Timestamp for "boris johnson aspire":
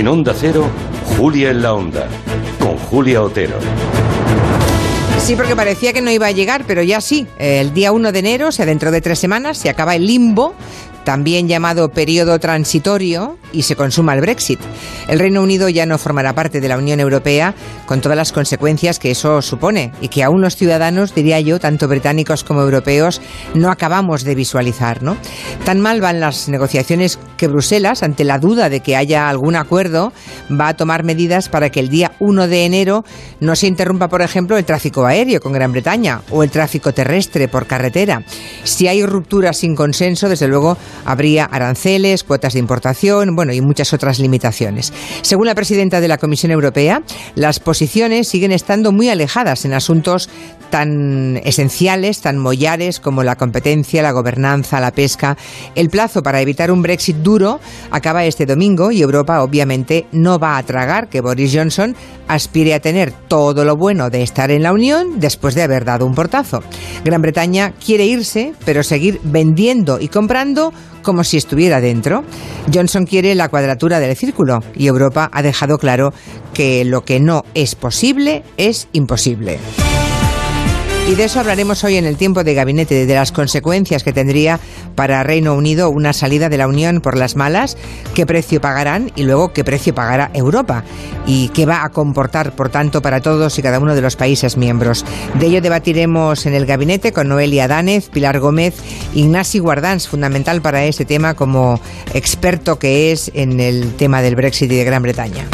61.22-62.74